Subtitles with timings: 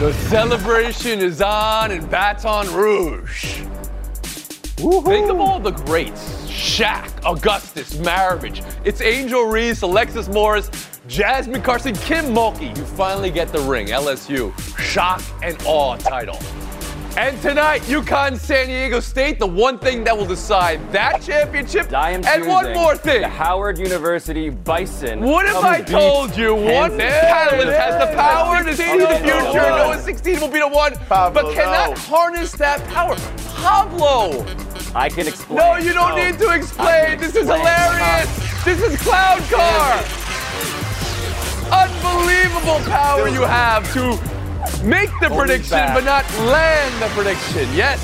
[0.00, 3.56] The celebration is on in Baton Rouge.
[4.78, 8.64] Think of all the greats Shaq, Augustus, Maravich.
[8.82, 10.70] It's Angel Reese, Alexis Morris,
[11.06, 12.74] Jasmine Carson, Kim Mulkey.
[12.74, 13.88] You finally get the ring.
[13.88, 16.38] LSU, shock and awe title.
[17.16, 21.92] And tonight, UConn San Diego State, the one thing that will decide that championship.
[21.92, 23.22] I am and one more thing.
[23.22, 25.20] The Howard University Bison.
[25.20, 29.18] What if I told you one Kansas panelist has the power to see the Oh,
[29.18, 29.92] future, no.
[29.92, 31.96] know 16 will be the one, Pablo, but cannot no.
[31.96, 33.16] harness that power?
[33.56, 34.46] Pablo!
[34.94, 35.58] I can explain.
[35.58, 36.24] No, you don't No.
[36.24, 37.10] need to I explain.
[37.10, 37.58] can This is explain.
[37.60, 38.64] hilarious.
[38.64, 40.04] This is Cloud Car.
[41.72, 44.18] Unbelievable power you have to
[44.84, 45.94] make the prediction back.
[45.94, 47.68] but not land the prediction.
[47.74, 48.00] Yes,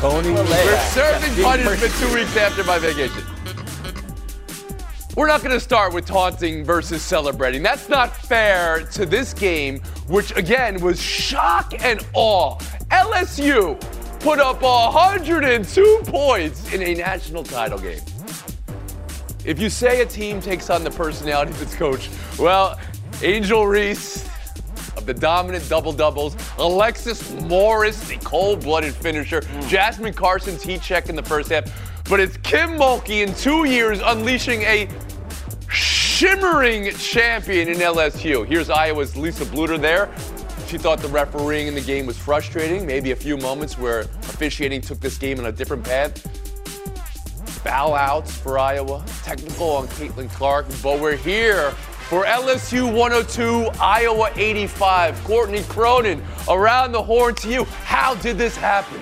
[0.00, 3.22] Tony we're serving punishment two weeks after my vacation.
[5.16, 7.62] We're not going to start with taunting versus celebrating.
[7.62, 12.56] That's not fair to this game, which again was shock and awe.
[12.90, 13.78] LSU
[14.20, 18.00] put up 102 points in a national title game.
[19.44, 22.78] If you say a team takes on the personality of its coach, well,
[23.22, 24.29] Angel Reese
[25.00, 31.08] of the dominant double doubles, Alexis Morris, the cold blooded finisher, Jasmine Carson's heat check
[31.08, 31.64] in the first half,
[32.08, 34.88] but it's Kim Mulkey in two years unleashing a
[35.70, 38.46] shimmering champion in LSU.
[38.46, 40.10] Here's Iowa's Lisa Bluder there.
[40.66, 44.82] She thought the refereeing in the game was frustrating, maybe a few moments where officiating
[44.82, 46.26] took this game in a different path
[47.60, 51.74] foul outs for Iowa, technical on Caitlin Clark, but we're here
[52.10, 55.22] for LSU 102, Iowa 85.
[55.22, 57.62] Courtney Cronin, around the horn to you.
[57.84, 59.00] How did this happen?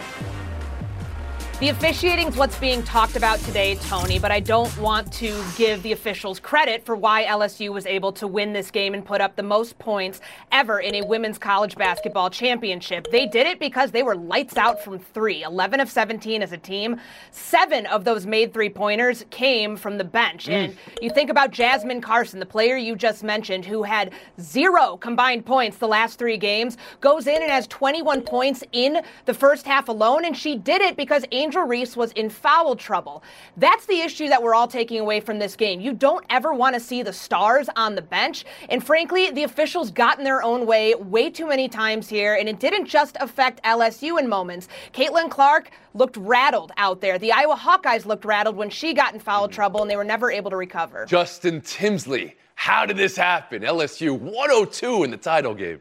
[1.60, 5.90] The officiating's what's being talked about today, Tony, but I don't want to give the
[5.90, 9.42] officials credit for why LSU was able to win this game and put up the
[9.42, 10.20] most points
[10.52, 13.08] ever in a women's college basketball championship.
[13.10, 16.56] They did it because they were lights out from three, 11 of 17 as a
[16.56, 17.00] team.
[17.32, 20.46] Seven of those made three pointers came from the bench.
[20.46, 20.52] Mm.
[20.52, 25.44] And you think about Jasmine Carson, the player you just mentioned, who had zero combined
[25.44, 29.88] points the last three games, goes in and has 21 points in the first half
[29.88, 33.22] alone, and she did it because Angel Reese was in foul trouble.
[33.56, 35.80] That's the issue that we're all taking away from this game.
[35.80, 39.90] You don't ever want to see the stars on the bench, and frankly, the officials
[39.90, 43.62] got in their own way way too many times here, and it didn't just affect
[43.64, 44.68] LSU in moments.
[44.92, 47.18] Caitlin Clark looked rattled out there.
[47.18, 49.52] The Iowa Hawkeyes looked rattled when she got in foul hmm.
[49.52, 51.06] trouble, and they were never able to recover.
[51.06, 53.62] Justin Tinsley, how did this happen?
[53.62, 55.80] LSU 102 in the title game.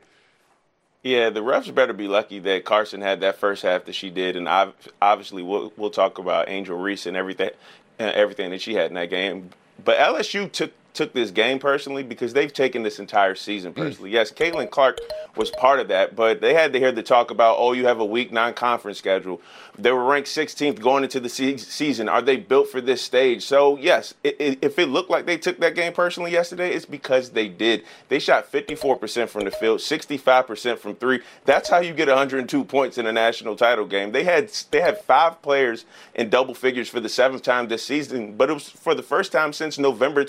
[1.07, 4.35] Yeah, the refs better be lucky that Carson had that first half that she did,
[4.35, 7.51] and ob- obviously we'll we'll talk about Angel Reese and everything,
[7.97, 9.51] and everything that she had in that game.
[9.85, 13.81] But LSU took took this game personally because they've taken this entire season hmm.
[13.81, 14.11] personally.
[14.11, 14.99] Yes, Caitlin Clark
[15.35, 17.99] was part of that, but they had to hear the talk about, oh, you have
[17.99, 19.39] a weak non-conference schedule.
[19.77, 22.09] They were ranked 16th going into the se- season.
[22.09, 23.45] Are they built for this stage?
[23.45, 26.85] So yes, i i if it looked like they took that game personally yesterday, it's
[26.85, 27.83] because they did.
[28.09, 31.19] They shot 54% from the field, 65% from three.
[31.45, 34.11] That's how you get 102 points in a national title game.
[34.11, 38.35] They had they had five players in double figures for the seventh time this season,
[38.35, 40.23] but it was for the first time since November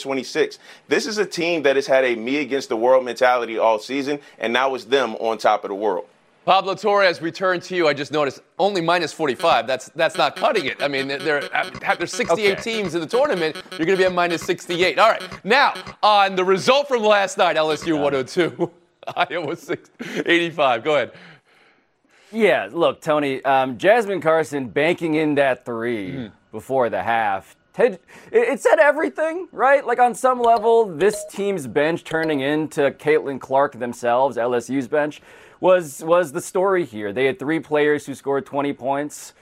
[0.59, 0.89] 26th.
[0.89, 4.19] This is a team that has had a me against the world mentality all season,
[4.39, 6.07] and now it's them on top of the world.
[6.45, 7.87] Pablo Torres, we turn to you.
[7.89, 9.67] I just noticed only minus 45.
[9.67, 10.83] That's that's not cutting it.
[10.83, 11.43] I mean, there there-
[11.99, 12.63] there's 68 Okay.
[12.63, 13.55] teams in the tournament.
[13.73, 14.99] You're going to be at minus 68.
[14.99, 15.45] All right.
[15.45, 18.71] Now, on the result from last night, LSU 102,
[19.17, 19.91] Iowa 6,
[20.25, 20.85] 85.
[20.85, 21.13] Go ahead.
[22.33, 27.57] Yeah, look, Tony, um, Jasmine Carson banking in that 3 before the half.
[27.79, 28.03] It,
[28.33, 29.87] it said everything, right?
[29.87, 35.23] Like on some level, this team's bench turning into Caitlin Clark themselves, LSU's bench,
[35.61, 37.13] was was the story here.
[37.13, 39.33] They had three players who scored 20 points.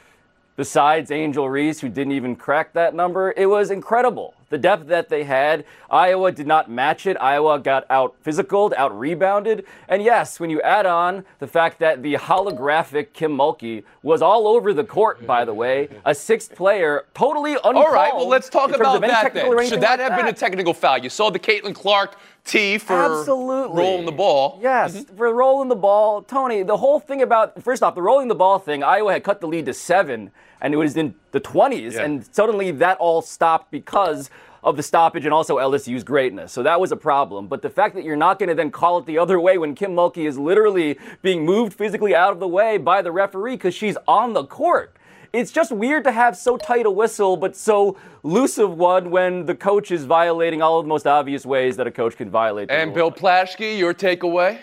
[0.56, 4.34] Besides Angel Reese, who didn't even crack that number, it was incredible.
[4.48, 7.16] The depth that they had, Iowa did not match it.
[7.20, 9.64] Iowa got out physical, out rebounded.
[9.88, 14.46] And yes, when you add on the fact that the holographic Kim Mulkey was all
[14.46, 17.76] over the court, by the way, a sixth player, totally uncalled.
[17.76, 18.14] All right.
[18.14, 19.68] Well, let's talk about that then.
[19.68, 20.98] Should that like have been a technical foul?
[20.98, 22.16] You saw the Caitlin Clark
[22.46, 23.76] tee for Absolutely.
[23.76, 24.58] rolling the ball.
[24.62, 25.16] Yes, mm-hmm.
[25.16, 26.22] for rolling the ball.
[26.22, 29.40] Tony, the whole thing about, first off, the rolling the ball thing, Iowa had cut
[29.40, 32.02] the lead to seven, and it was in the 20s, Yeah.
[32.02, 34.30] and suddenly that all stopped because
[34.64, 36.52] of the stoppage and also LSU's greatness.
[36.52, 37.46] So that was a problem.
[37.46, 39.76] But the fact that you're not going to then call it the other way when
[39.76, 43.74] Kim Mulkey is literally being moved physically out of the way by the referee because
[43.74, 44.95] she's on the court.
[45.36, 49.44] It's just weird to have so tight a whistle, but so loose of one when
[49.44, 52.70] the coach is violating all of the most obvious ways that a coach can violate.
[52.70, 53.10] And rule.
[53.10, 54.60] Bill Plaschke, your takeaway?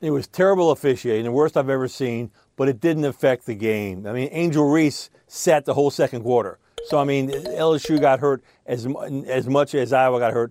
[0.00, 4.06] It was terrible officiating, the worst I've ever seen, but it didn't affect the game.
[4.06, 6.58] I mean, Angel Reese sat the whole second quarter.
[6.86, 8.86] So, I mean, LSU got hurt as,
[9.26, 10.50] as much as Iowa got hurt.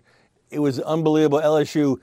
[0.52, 1.40] It was unbelievable.
[1.40, 1.98] LSU,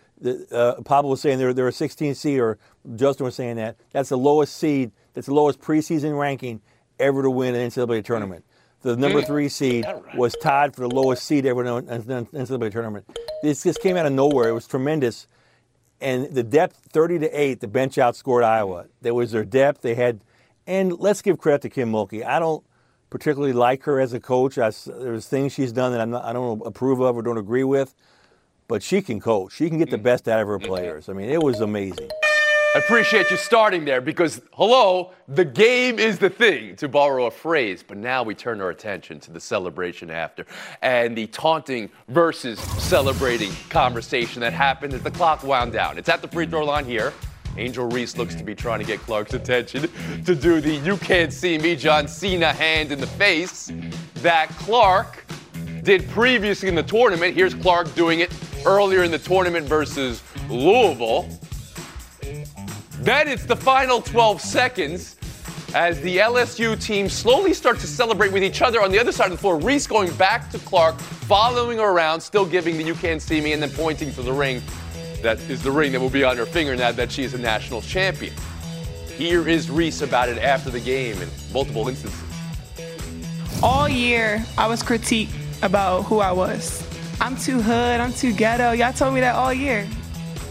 [0.51, 2.59] uh, Pablo was saying they're, they're a 16 seed, or
[2.97, 3.77] Justin was saying that.
[3.93, 6.61] That's the lowest seed, that's the lowest preseason ranking
[6.99, 8.45] ever to win an NCAA tournament.
[8.85, 13.07] The number three seed was tied for the lowest seed ever in an NCAA tournament.
[13.43, 14.51] This just came out of nowhere.
[14.51, 15.27] It was tremendous.
[16.03, 18.87] And the depth 30 to 8 the bench outscored iowa.
[19.01, 19.81] There was their depth.
[19.81, 20.21] They had
[20.67, 22.27] and let's give credit to kim mulkey.
[22.27, 22.63] I don't
[23.09, 24.59] particularly like her as a coach.
[24.59, 27.95] I, there's things she's done that not, i don't approve of or don't agree with
[28.69, 29.53] but she can coach.
[29.53, 30.03] She can get the mm.
[30.03, 30.69] best out of her mm-hmm.
[30.69, 31.09] players.
[31.09, 32.11] I mean it was amazing
[32.75, 37.31] I appreciate you starting there because, hello, the game is the thing, to borrow a
[37.31, 37.85] phrase.
[37.87, 40.45] But now we turn our attention to the celebration after
[40.83, 45.99] and the taunting versus celebrating conversation that happened as the clock wound down.
[45.99, 47.13] It's at the free throw line here.
[47.57, 49.89] Angel Reese looks to be trying to get Clark's attention
[50.25, 53.71] to do the you can't see me John Cena hand in the face
[54.17, 55.25] that Clark
[55.85, 57.37] did previously in the tournament.
[57.37, 58.33] Here's Clark doing it
[58.67, 61.29] earlier in the tournament versus Louisville.
[63.05, 65.17] Then it's the final 12 seconds
[65.75, 69.27] as the LSU team slowly starts to celebrate with each other on the other side
[69.27, 69.59] of the floor.
[69.59, 73.53] Reese going back to Clark, following her around, still giving the you can't see me,
[73.53, 74.63] and then pointing to the ring.
[75.21, 77.39] That is the ring that will be on her finger now that she is a
[77.39, 78.33] national champion.
[79.19, 82.19] Here is Reese about it after the game in multiple instances.
[83.63, 85.29] All year, I was critiqued
[85.63, 86.83] about who I was.
[87.21, 88.73] I'm too hood, I'm too ghetto.
[88.73, 89.87] Y'all told me that all year.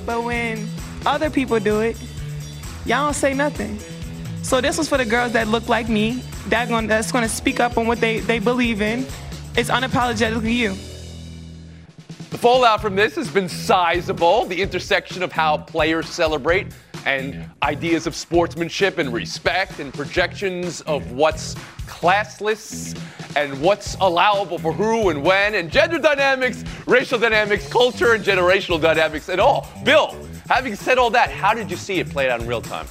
[0.06, 0.68] But when
[1.04, 1.98] other people do it,
[2.85, 3.80] y'all don't say nothing.
[4.41, 7.59] So this was for the girls that look like me, that going, that's to speak
[7.59, 9.06] up on what they, they believe in.
[9.56, 10.75] It's unapologetically you.
[12.31, 14.45] The fallout from this has been sizable.
[14.45, 16.68] The intersection of how players celebrate
[17.06, 22.97] and ideas of sportsmanship and respect and projections of what's classless
[23.35, 28.81] and what's allowable for who and when and gender dynamics, racial dynamics, culture and generational
[28.81, 29.69] dynamics and all.
[29.83, 30.18] Bill,
[30.50, 32.88] Having said all that, how did you see it played out in real time?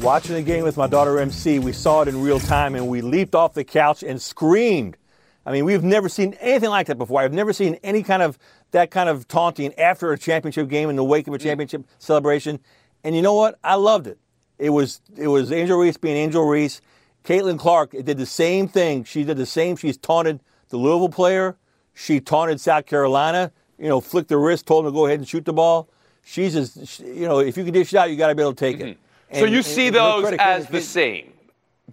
[0.00, 3.00] Watching the game with my daughter MC, we saw it in real time and we
[3.00, 4.98] leaped off the couch and screamed.
[5.46, 7.22] I mean, we've never seen anything like that before.
[7.22, 8.38] I've never seen any kind of
[8.72, 12.58] that kind of taunting after a championship game in the wake of a championship celebration.
[13.02, 13.58] And you know what?
[13.64, 14.18] I loved it.
[14.58, 16.82] It was it was Angel Reese being Angel Reese.
[17.24, 19.04] Caitlin Clark did the same thing.
[19.04, 19.76] She did the same.
[19.76, 21.56] She's taunted the Louisville player.
[21.94, 25.28] She taunted South Carolina you know, flicked the wrist, told him to go ahead and
[25.28, 25.88] shoot the ball.
[26.24, 28.54] She's just, you know, if you can dish it out, you got to be able
[28.54, 28.82] to take it.
[28.82, 29.00] Mm-hmm.
[29.30, 31.32] And, so you and, see and those as the same.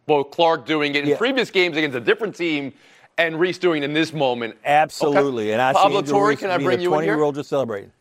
[0.06, 1.18] Both Clark doing it in yeah.
[1.18, 2.74] previous games against a different team,
[3.18, 4.56] and Reese doing it in this moment.
[4.66, 5.46] Absolutely.
[5.46, 5.54] Okay.
[5.54, 7.06] And I Pablo see Torre, can I bring you in here?
[7.06, 7.92] 20 year old just celebrating.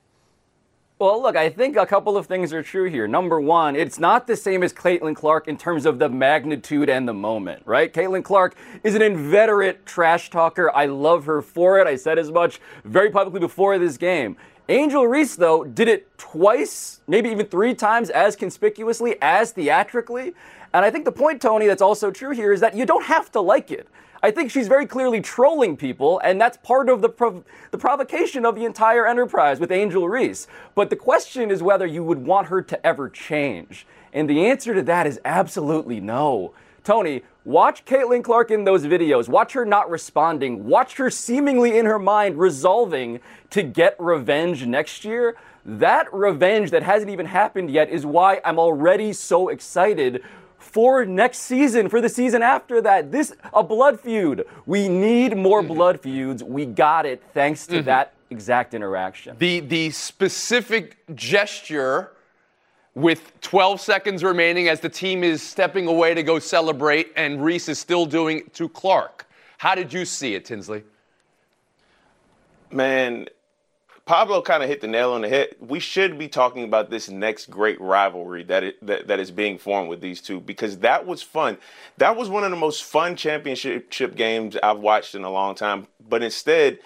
[1.02, 3.08] Well, look, I think a couple of things are true here.
[3.08, 7.08] Number one, it's not the same as Caitlin Clark in terms of the magnitude and
[7.08, 7.92] the moment, right?
[7.92, 8.54] Caitlin Clark
[8.84, 10.70] is an inveterate trash talker.
[10.72, 11.88] I love her for it.
[11.88, 14.36] I said as much very publicly before this game.
[14.68, 20.34] Angel Reese, though, did it twice, maybe even three times as conspicuously, as theatrically.
[20.72, 23.32] And I think the point, Tony, that's also true here is that you don't have
[23.32, 23.88] to like it.
[24.24, 28.46] I think she's very clearly trolling people, and that's part of the, prov- the provocation
[28.46, 30.46] of the entire enterprise with Angel Reese.
[30.76, 33.84] But the question is whether you would want her to ever change.
[34.12, 36.54] And the answer to that is absolutely no.
[36.84, 39.28] Tony, watch Caitlin Clark in those videos.
[39.28, 40.66] Watch her not responding.
[40.66, 43.18] Watch her seemingly in her mind resolving
[43.50, 45.36] to get revenge next year.
[45.64, 50.22] That revenge that hasn't even happened yet is why I'm already so excited
[50.62, 53.12] for next season, for the season after that.
[53.12, 54.46] This a blood feud.
[54.64, 55.74] We need more mm-hmm.
[55.74, 56.42] blood feuds.
[56.42, 57.86] We got it thanks to mm-hmm.
[57.86, 59.36] that exact interaction.
[59.38, 62.12] The the specific gesture
[62.94, 67.68] with 12 seconds remaining as the team is stepping away to go celebrate and Reese
[67.68, 69.26] is still doing it to Clark.
[69.58, 70.84] How did you see it, Tinsley?
[72.70, 73.28] Man,
[74.04, 75.54] Pablo kind of hit the nail on the head.
[75.60, 79.58] We should be talking about this next great rivalry that, it, that that is being
[79.58, 81.56] formed with these two because that was fun.
[81.98, 85.86] That was one of the most fun championship games I've watched in a long time.
[86.08, 86.80] But instead,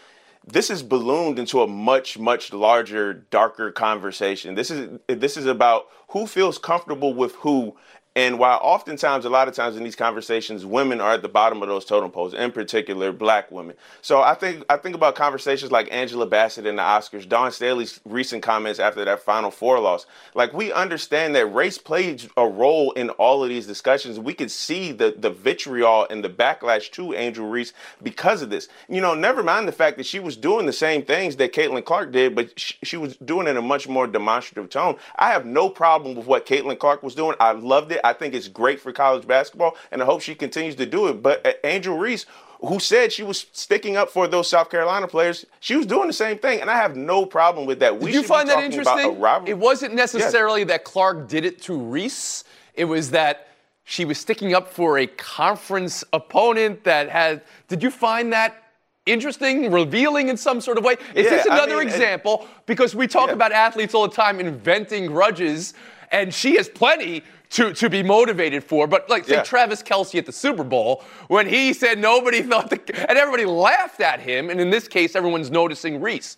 [0.47, 4.55] this is ballooned into a much much larger, darker conversation.
[4.55, 7.77] This is this is about who feels comfortable with who
[8.17, 11.61] And while oftentimes, a lot of times in these conversations, women are at the bottom
[11.61, 13.77] of those totem poles, in particular, black women.
[14.01, 18.01] So I think I think about conversations like Angela Bassett and the Oscars, Dawn Staley's
[18.07, 20.07] recent comments after that Final Four loss.
[20.35, 24.19] Like we understand that race plays a role in all of these discussions.
[24.19, 28.69] We could see the the vitriol and the backlash to Angel Reese because of this.
[28.89, 31.85] You know, never mind the fact that she was doing the same things that Caitlin
[31.85, 34.97] Clark did, but she, she was doing it in a much more demonstrative tone.
[35.17, 37.37] I have no problem with what Caitlin Clark was doing.
[37.39, 38.01] I loved it.
[38.07, 41.23] I think it's great for college basketball, and I hope she continues to do it.
[41.23, 42.25] But uh, Angel Reese,
[42.61, 46.13] who said she was sticking up for those South Carolina players, she was doing the
[46.13, 47.99] same thing, and I have no problem with that.
[47.99, 49.21] We Did you find that interesting?
[49.47, 50.69] It wasn't necessarily yes.
[50.69, 52.45] that Clark did it to Reese.
[52.75, 53.49] It was that
[53.85, 57.43] she was sticking up for a conference opponent that had.
[57.69, 58.63] Did you find that
[59.07, 60.95] interesting, revealing in some sort of way?
[61.15, 62.47] Is yeah, this another I mean, example?
[62.67, 63.35] Because we talk yeah.
[63.35, 65.75] about athletes all the time inventing grudges,
[66.11, 68.87] and she has plenty to, to be motivated for.
[68.87, 69.43] But like say yeah.
[69.43, 74.01] Travis Kelce at the Super Bowl, when he said nobody thought the, and everybody laughed
[74.01, 76.37] at him, and in this case, everyone's noticing Reese.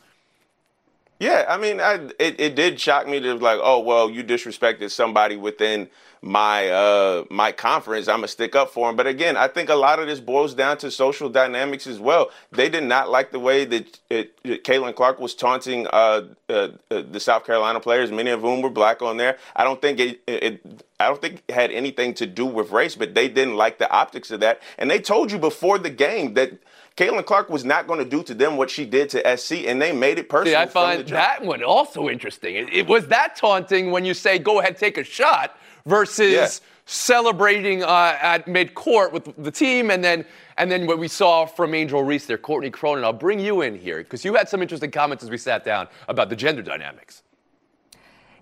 [1.20, 4.90] Yeah, I mean, I, it, it did shock me to like, oh well, you disrespected
[4.90, 5.88] somebody within
[6.22, 8.08] my uh my conference.
[8.08, 8.96] I'm gonna stick up for him.
[8.96, 12.30] But again, I think a lot of this boils down to social dynamics as well.
[12.52, 16.68] They did not like the way that it, it, Caitlin Clark was taunting uh, uh,
[16.90, 19.38] uh, the South Carolina players, many of whom were black on there.
[19.54, 22.96] I don't think it, it I don't think it had anything to do with race,
[22.96, 24.60] but they didn't like the optics of that.
[24.78, 26.52] And they told you before the game that
[26.98, 29.80] Caitlin Clark was not going to do to them what she did to SC, and
[29.80, 30.54] they made it personal.
[30.54, 32.56] See, I find that one also interesting.
[32.56, 35.56] It, it, was that taunting when you say, go ahead, take a shot,
[35.86, 36.48] versus yeah.
[36.86, 40.24] celebrating uh, at midcourt with the team, and then
[40.56, 43.04] and then what we saw from Angel Reese there, Courtney Cronin.
[43.04, 45.88] I'll bring you in here because you had some interesting comments as we sat down
[46.08, 47.22] about the gender dynamics.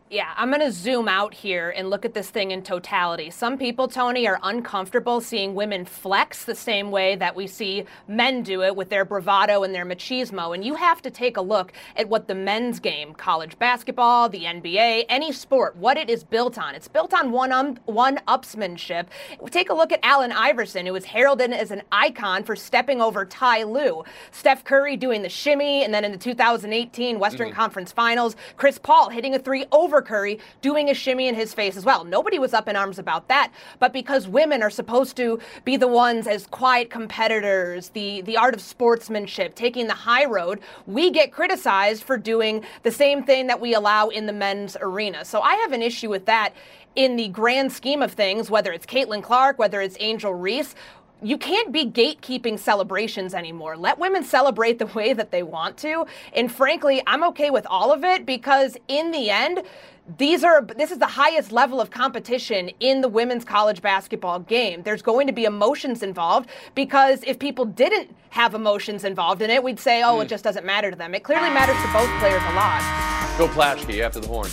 [0.09, 3.29] Yeah, I'm going to zoom out here and look at this thing in totality.
[3.29, 8.45] Some people, Tony, are uncomfortable seeing women flex the same way that we see men
[8.45, 10.55] do it with their bravado and their machismo.
[10.55, 14.45] And you have to take a look at what the men's game, college basketball, the
[14.45, 16.77] NBA, any sport, what it is built on.
[16.77, 19.07] It's built on one um, one upsmanship.
[19.51, 23.25] Take a look at Allen Iverson, who was heralded as an icon for stepping over
[23.25, 24.05] Ty Lue.
[24.31, 27.57] Steph Curry doing the shimmy, and then in the 2018 Western mm-hmm.
[27.57, 31.55] Conference Finals, Chris Paul hitting a three over over Curry doing a shimmy in his
[31.55, 32.05] face as well.
[32.05, 33.50] Nobody was up in arms about that.
[33.79, 38.53] But because women are supposed to be the ones as quiet competitors, the, the art
[38.53, 43.59] of sportsmanship, taking the high road, we get criticized for doing the same thing that
[43.59, 45.25] we allow in the men's arena.
[45.25, 46.53] So I have an issue with that
[46.95, 50.75] in the grand scheme of things, whether it's Caitlin Clark, whether it's Angel Reese
[51.23, 53.76] you can't be gatekeeping celebrations anymore.
[53.76, 56.06] Let women celebrate the way that they want to.
[56.35, 59.62] And frankly, I'm okay with all of it because in the end,
[60.18, 64.82] these are this is the highest level of competition in the women's college basketball game.
[64.85, 69.64] There's going to be emotions involved because if people didn't have emotions involved in it,
[69.64, 70.20] we'd say, "Oh, mm.
[70.20, 70.28] it hmm.
[70.28, 73.37] just doesn't matter to them." It clearly matters to both players a lot.
[73.37, 74.49] Go Plaschke after the horn.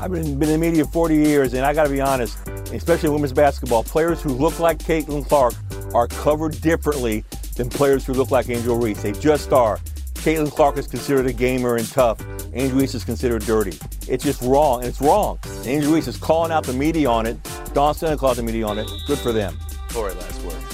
[0.00, 2.36] I've been, been in the media 40 years, and I got to be honest,
[2.72, 5.54] especially women's basketball, players who look like Caitlin Clark
[5.94, 7.24] are covered differently
[7.56, 9.02] than players who look like Angel Reese.
[9.02, 9.78] They just are.
[10.14, 12.20] Caitlin Clark is considered a gamer and tough.
[12.54, 13.78] Angel Reese is considered dirty.
[14.08, 15.38] It's just wrong, and it's wrong.
[15.64, 17.38] Angel Reese is calling out the media on it.
[17.72, 18.90] Dawn Staley called the media on it.
[19.06, 19.56] Good for them.
[19.90, 20.73] Corey, last word.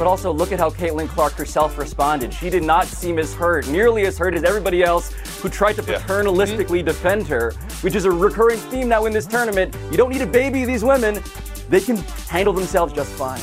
[0.00, 2.32] But also, look at how Caitlin Clark herself responded.
[2.32, 5.82] She did not seem as hurt, nearly as hurt as everybody else who tried to
[5.82, 6.02] mm-hmm.
[6.10, 6.84] paternalistically yeah.
[6.84, 7.52] defend her,
[7.82, 9.76] which is a recurring theme now in this tournament.
[9.90, 11.22] You don't need to baby these women,
[11.68, 11.98] they can
[12.30, 13.42] handle themselves just fine.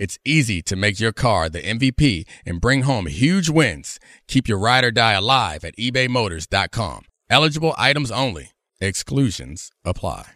[0.00, 4.00] it's easy to make your car the MVP and bring home huge wins.
[4.26, 7.02] Keep your ride or die alive at ebaymotors.com.
[7.28, 8.50] Eligible items only.
[8.80, 10.32] Exclusions apply.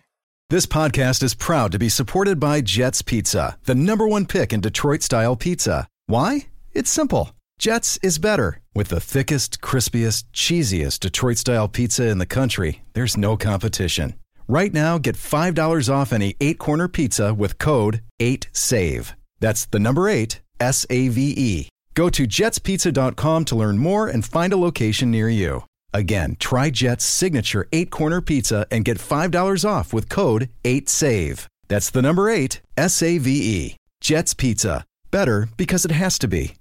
[0.51, 4.61] This podcast is proud to be supported by Jets Pizza, the number one pick in
[4.61, 5.89] Detroit style pizza.
[6.07, 6.49] Why?
[6.73, 7.31] It's simple.
[7.59, 8.61] Jets is better.
[8.75, 14.15] With the thickest, crispiest, cheesiest Detroit style pizza in the country, there's no competition.
[14.47, 19.15] Right now, get $5 off any eight corner pizza with code 8SAVE.
[19.45, 21.69] That's the number eight, S A V E.
[21.93, 25.65] Go to jetspizza.com to learn more and find a location near you.
[25.93, 31.47] Again, try Jet's signature eight corner pizza and get $5 off with code 8SAVE.
[31.69, 33.77] That's the number eight, S A V E.
[34.01, 34.83] Jet's Pizza.
[35.11, 36.55] Better because it has to be.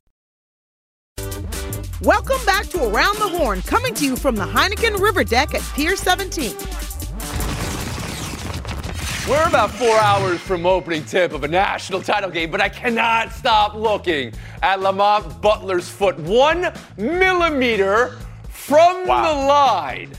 [2.01, 5.63] Welcome back to Around the Horn, coming to you from the Heineken River Deck at
[5.73, 6.51] Pier 17.
[9.29, 13.31] We're about four hours from opening tip of a national title game, but I cannot
[13.31, 16.19] stop looking at Lamont Butler's foot.
[16.19, 18.17] One millimeter
[18.49, 19.21] from Wow.
[19.33, 20.11] the line.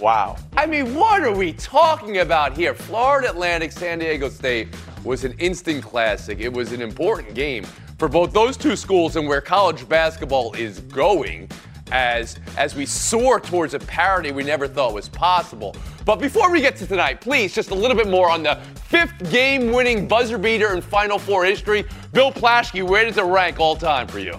[0.00, 0.36] Wow.
[0.56, 2.74] I mean, what are we talking about here?
[2.74, 4.68] Florida Atlantic, San Diego State
[5.04, 6.40] was an instant classic.
[6.40, 7.64] It was an important game
[7.98, 11.48] for both those two schools and where college basketball is going
[11.92, 15.74] as as we soar towards a parity we never thought was possible.
[16.04, 19.30] But before we get to tonight, please just a little bit more on the fifth
[19.30, 21.84] game-winning buzzer beater in Final Four history.
[22.12, 24.34] Bill Plaschke, where does it rank all time for you?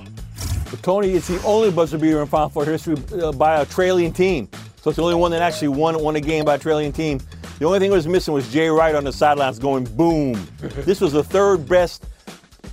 [0.70, 4.12] But Tony, it's the only buzzer beater in Final Four history uh, by a trailing
[4.12, 4.50] team.
[4.82, 7.20] So it's the only one that actually won, won a game by a trailing team.
[7.60, 10.34] The only thing that was missing was Jay Wright on the sidelines going boom.
[10.60, 12.06] this was the third best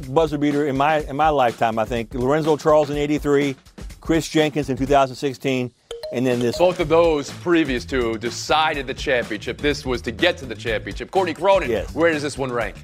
[0.08, 2.14] buzzer beater in my in my lifetime, I think.
[2.14, 3.54] Lorenzo Charles in '83,
[4.08, 5.70] Chris Jenkins in 2016,
[6.14, 6.56] and then this.
[6.56, 9.58] Both of those previous two decided the championship.
[9.58, 11.10] This was to get to the championship.
[11.10, 11.94] Courtney Cronin, Yes.
[11.94, 12.76] where does this one rank?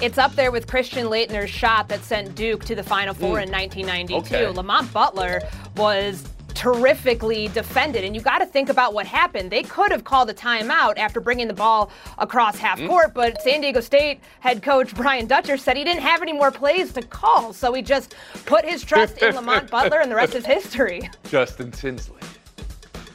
[0.00, 3.46] It's up there with Christian Laettner's shot that sent Duke to the Final Four mm.
[3.46, 4.36] in 1992.
[4.36, 4.46] Okay.
[4.46, 5.40] Lamont Butler
[5.76, 6.22] was
[6.58, 9.48] terrifically defended, and you got to think about what happened.
[9.48, 11.88] They could have called a timeout after bringing the ball
[12.18, 12.88] across half mm-hmm.
[12.88, 16.50] court, but San Diego State head coach Brian Dutcher said he didn't have any more
[16.50, 20.34] plays to call, so he just put his trust in Lamont Butler, and the rest
[20.34, 21.08] is history.
[21.28, 22.18] Justin Tinsley.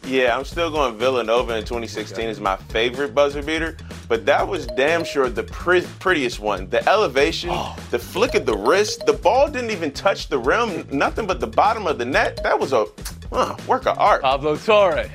[0.05, 3.75] Yeah, I'm still going Villanova in 2016 is my favorite buzzer beater,
[4.07, 6.69] but that was damn sure the pre- prettiest one.
[6.69, 7.75] The elevation, oh.
[7.91, 11.47] the flick of the wrist, the ball didn't even touch the rim, nothing but the
[11.47, 12.41] bottom of the net.
[12.43, 12.85] That was a
[13.33, 14.21] uh, work of art.
[14.21, 15.09] Pablo Torre.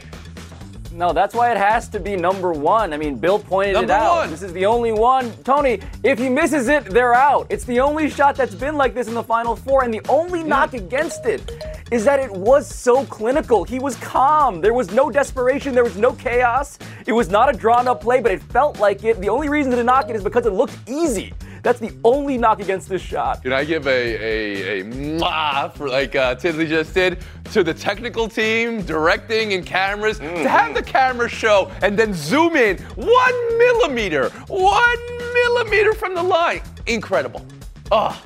[0.90, 2.92] No, that's why it has to be number one.
[2.92, 4.16] I mean, Bill pointed Number it out.
[4.16, 4.30] one.
[4.30, 5.32] This is the only one.
[5.44, 7.46] Tony, if he misses it, they're out.
[7.50, 10.42] It's the only shot that's been like this in the Final Four, and the only
[10.42, 11.52] knock against it
[11.92, 13.62] is that it was so clinical.
[13.64, 14.60] He was calm.
[14.60, 15.74] There was no desperation.
[15.74, 16.78] There was no chaos.
[17.06, 19.20] It was not a drawn-up play, but it felt like it.
[19.20, 21.32] The only reason to knock it is because it looked easy.
[21.62, 23.42] That's the only knock against this shot.
[23.42, 27.18] Can I give a a, a mwah for like uh, Tinsley just did
[27.52, 32.56] to the technical team, directing and cameras to have the camera show and then zoom
[32.56, 34.98] in one millimeter, one
[35.34, 36.62] millimeter from the line.
[36.86, 37.44] Incredible.
[37.90, 38.22] Oh.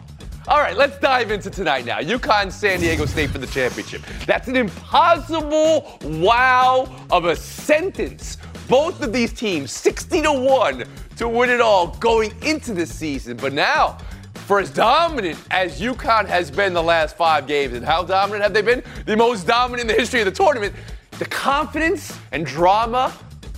[0.48, 2.00] All right, let's dive into tonight now.
[2.00, 4.02] UConn San Diego State for the championship.
[4.26, 8.38] That's an impossible wow of a sentence.
[8.68, 10.84] Both of these teams 60 to 1
[11.16, 13.36] to win it all going into the season.
[13.36, 13.98] But now,
[14.46, 18.54] for as dominant as UConn has been the last five games, and how dominant have
[18.54, 18.82] they been?
[19.06, 20.74] The most dominant in the history of the tournament.
[21.18, 23.12] The confidence and drama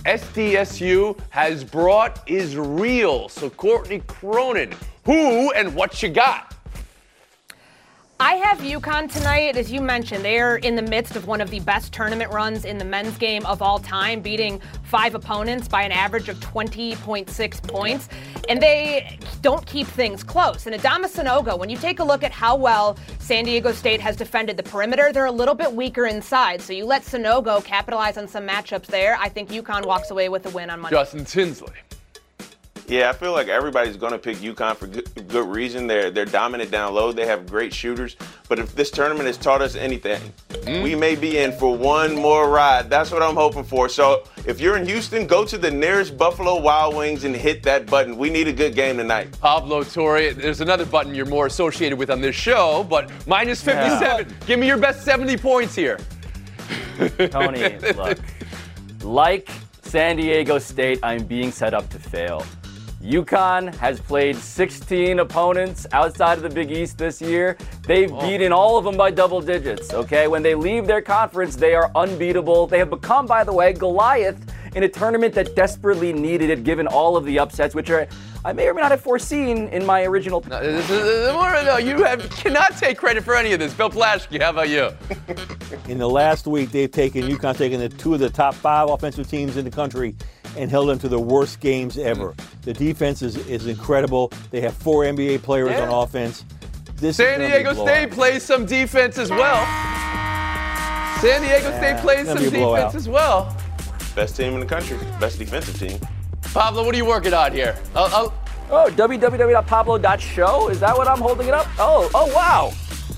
[0.05, 3.27] SDSU has brought is real.
[3.29, 6.54] So, Courtney Cronin, who and what you got?
[8.17, 10.23] I have UConn tonight, as you mentioned.
[10.23, 13.17] They are in the midst of one of the best tournament runs in the men's
[13.17, 18.07] game of all time, beating five opponents by an average of 20.6 points.
[18.47, 20.65] And they don't keep things close.
[20.65, 24.15] And Adama Sanogo, when you take a look at how well San Diego State has
[24.15, 26.61] defended the perimeter, they're a little bit weaker inside.
[26.61, 29.17] So you let Sanogo capitalize on some matchups there.
[29.19, 30.95] I think UConn walks away with a win on Monday.
[30.95, 31.73] Justin Tinsley.
[32.87, 35.87] Yeah, I feel like everybody's going to pick UConn for good, good reason.
[35.87, 37.11] They're they're dominant down low.
[37.11, 38.15] They have great shooters.
[38.47, 40.83] But if this tournament has taught us anything, mm-hmm.
[40.83, 42.89] we may be in for one more ride.
[42.89, 43.89] That's what I'm hoping for.
[43.89, 47.87] So if you're in Houston, go to the nearest Buffalo Wild Wings and hit that
[47.87, 48.17] button.
[48.17, 49.35] We need a good game tonight.
[49.39, 50.33] Pablo Torre.
[50.33, 54.35] There's another button you're more associated with on this show, but minus 57.
[54.45, 55.99] Give me your best 70 points here.
[57.29, 58.19] Tony, look,
[59.01, 59.49] like
[59.81, 62.45] San Diego State, I'm being set up to fail.
[63.05, 67.55] UConn has played 16 opponents outside of the Big East this year.
[67.85, 68.19] They've oh.
[68.19, 70.27] beaten all of them by double digits, okay?
[70.27, 72.65] When they leave their conference, they are unbeatable.
[72.65, 76.87] They have become, by the way, Goliath in a tournament that desperately needed it, given
[76.87, 78.07] all of the upsets, which are
[78.43, 80.43] I may or may not have foreseen in my original.
[80.47, 83.73] No, this is- no, you have, cannot take credit for any of this.
[83.73, 84.91] Bill Plaschke, how about you?
[85.87, 89.27] In the last week, they've taken UConn's taken the two of the top five offensive
[89.27, 90.15] teams in the country
[90.57, 92.33] and held them to the worst games ever.
[92.63, 94.31] The defense is, is incredible.
[94.51, 95.89] They have four NBA players Yeah.
[95.89, 96.43] on offense.
[96.97, 97.85] This San is gonna be a Diego.
[97.85, 99.65] State plays some defense as well.
[101.21, 102.77] San Diego State plays some gonna be a blowout.
[102.91, 103.55] defense as well.
[104.15, 104.97] Best team in the country.
[105.19, 105.99] Best defensive team.
[106.53, 107.75] Pablo, what are you working on here?
[107.95, 108.29] Uh, uh,
[108.71, 110.69] Oh, www.pablo.show?
[110.69, 111.67] Is that what I'm holding it up?
[111.77, 112.71] Oh, oh wow.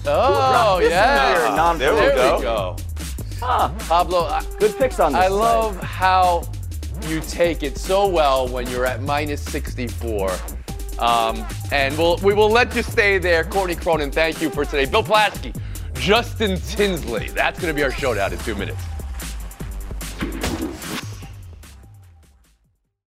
[0.06, 1.73] oh, this in yeah.
[1.78, 2.36] There we There go.
[2.38, 2.76] we go.
[3.39, 5.19] Pablo, I, Good picks on this.
[5.21, 5.32] I site.
[5.32, 6.43] love how
[7.05, 10.31] you take it so well when you're at minus 64.
[10.99, 13.43] Um, and we'll, we will let you stay there.
[13.43, 14.86] Courtney Cronin, thank you for today.
[14.86, 15.55] Bill Plaschke,
[15.95, 17.29] Justin Tinsley.
[17.29, 18.81] That's going to be our showdown in two minutes.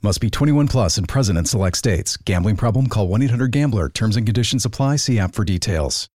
[0.00, 2.16] Must be 21 plus and present in select states.
[2.18, 2.86] Gambling problem?
[2.86, 3.88] Call 1 800 Gambler.
[3.88, 4.94] Terms and conditions apply.
[4.94, 6.08] See app for details.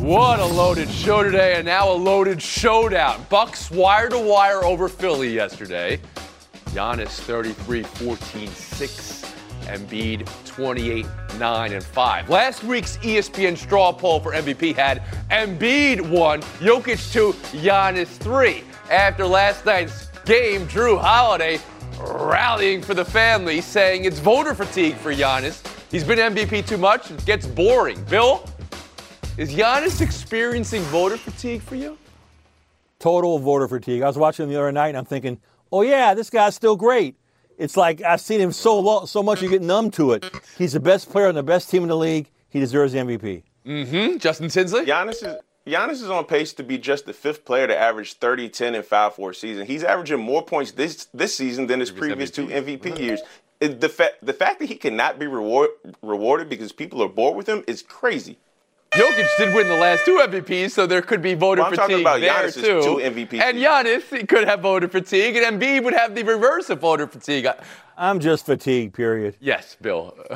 [0.00, 3.24] What a loaded show today, and now a loaded showdown.
[3.30, 5.98] Bucks wire to wire over Philly yesterday.
[6.66, 9.34] Giannis 33 14 6.
[9.62, 11.06] Embiid 28
[11.38, 12.28] 9 and 5.
[12.28, 18.62] Last week's ESPN straw poll for MVP had Embiid 1, Jokic 2, Giannis 3.
[18.90, 21.58] After last night's game, Jrue Holiday
[21.98, 25.62] rallying for the family, saying it's voter fatigue for Giannis.
[25.90, 28.02] He's been MVP too much, it gets boring.
[28.04, 28.44] Bill,
[29.36, 31.98] is Giannis experiencing voter fatigue for you?
[32.98, 34.02] Total voter fatigue.
[34.02, 35.40] I was watching him the other night and I'm thinking,
[35.72, 37.16] oh yeah, this guy's still great.
[37.58, 40.24] It's like I've seen him so long, so much you get numb to it.
[40.58, 42.30] He's the best player on the best team in the league.
[42.48, 43.42] He deserves the MVP.
[43.66, 44.18] Mm-hmm.
[44.18, 44.84] Justin Tinsley?
[44.84, 48.50] Giannis is Giannis is on pace to be just the fifth player to average 30,
[48.50, 49.66] 10, and 5 for a season.
[49.66, 53.20] He's averaging more points this this season than his previous two MVP years.
[53.60, 55.70] It- the, fa- the fact that he cannot be reward-
[56.02, 58.36] rewarded because people are bored with him is crazy.
[58.94, 61.96] Jokic did win the last two MVPs, so there could be voter Well, I'm talking
[62.04, 62.80] fatigue about there Giannis's too.
[62.82, 63.40] two MVPs.
[63.42, 67.46] And Giannis could have voter fatigue, and Embiid would have the reverse of voter fatigue.
[67.46, 67.56] I-
[67.96, 69.36] I'm just fatigued, period.
[69.40, 70.16] Yes, Bill.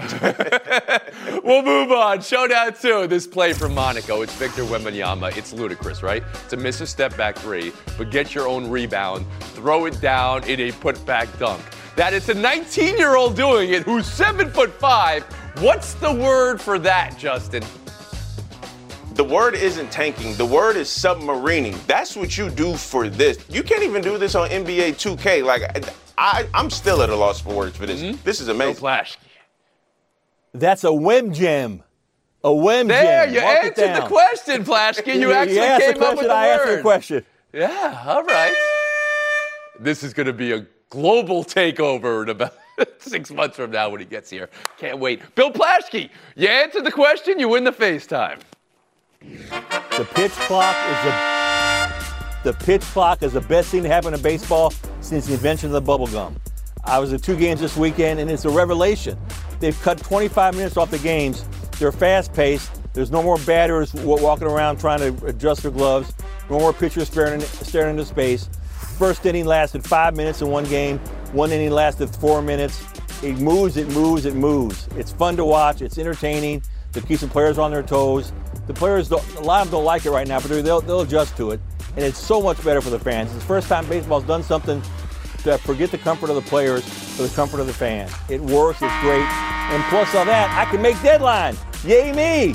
[1.44, 2.20] we'll move on.
[2.20, 3.06] Showdown two.
[3.08, 4.22] This play from Monaco.
[4.22, 5.36] It's Victor Wembanyama.
[5.36, 6.22] It's ludicrous, right?
[6.50, 10.60] To miss a step back three, but get your own rebound, throw it down in
[10.60, 11.60] a put back dunk.
[11.96, 15.24] That is a 19 year old doing it who's seven foot five.
[15.60, 17.64] What's the word for that, Justin?
[19.18, 20.36] The word isn't tanking.
[20.36, 21.74] The word is submarining.
[21.88, 23.36] That's what you do for this.
[23.48, 25.44] You can't even do this on NBA 2K.
[25.44, 28.00] Like I, I'm still at a loss for words for this.
[28.00, 28.20] Mm-hmm.
[28.22, 28.76] This is amazing.
[28.76, 29.18] Flash.
[30.54, 31.82] That's a whim gem.
[32.44, 33.04] A whim jam.
[33.04, 34.08] There, you Mark answered the down.
[34.08, 35.14] question, Flashkin.
[35.20, 36.60] You actually asked came the up with question, the I word.
[36.60, 37.24] answered the question.
[37.52, 38.54] Yeah, all right.
[39.80, 42.54] This is going to be a global takeover in about
[43.00, 44.48] six months from now when he gets here.
[44.78, 45.22] Can't wait.
[45.34, 48.38] Bill Plaschke, you answered the question, you win the FaceTime.
[49.98, 54.22] The pitch clock is the the pitch clock is the best thing to happen in
[54.22, 56.36] baseball since the invention of the bubble gum.
[56.84, 59.18] I was at two games this weekend, and it's a revelation.
[59.58, 61.44] They've cut 25 minutes off the games.
[61.80, 62.80] They're fast paced.
[62.94, 66.14] There's no more batters walking around trying to adjust their gloves.
[66.48, 68.48] No more pitchers staring, staring into space.
[68.98, 70.98] First inning lasted five minutes in one game.
[71.32, 72.84] One inning lasted four minutes.
[73.24, 74.88] It moves, it moves, it moves.
[74.96, 75.82] It's fun to watch.
[75.82, 76.62] It's entertaining.
[76.94, 78.32] It keeps the players on their toes.
[78.68, 81.00] The players, don't, a lot of them don't like it right now, but they'll, they'll
[81.00, 81.60] adjust to it.
[81.96, 83.30] And it's so much better for the fans.
[83.30, 84.82] It's the first time baseball's done something
[85.44, 88.12] to forget the comfort of the players for the comfort of the fans.
[88.28, 89.22] It works, it's great.
[89.22, 91.56] And plus all that, I can make deadline.
[91.84, 92.54] Yay me!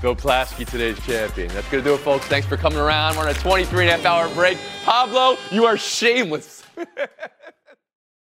[0.00, 1.48] Bill Plaschke, today's champion.
[1.48, 2.24] That's going to do it, folks.
[2.26, 3.16] Thanks for coming around.
[3.16, 4.58] We're on a 23 and a half hour break.
[4.84, 6.62] Pablo, you are shameless.